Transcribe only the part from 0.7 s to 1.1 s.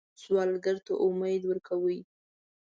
ته